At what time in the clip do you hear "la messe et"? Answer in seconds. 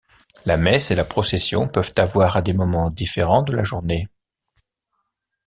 0.45-0.95